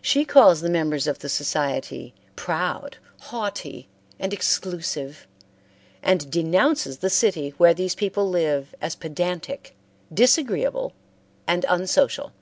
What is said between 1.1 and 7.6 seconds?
the society proud, haughty, and exclusive, and denounces the city